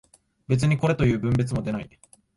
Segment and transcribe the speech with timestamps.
[0.47, 1.87] 別にこれという分別も出ない